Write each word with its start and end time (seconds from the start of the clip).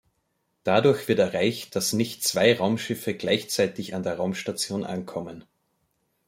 Dadurch 0.63 1.07
wird 1.07 1.19
erreicht, 1.19 1.75
dass 1.75 1.93
nicht 1.93 2.23
zwei 2.23 2.57
Raumschiffe 2.57 3.13
gleichzeitig 3.13 3.93
an 3.93 4.01
der 4.01 4.17
Raumstation 4.17 4.83
ankommen. 4.83 5.43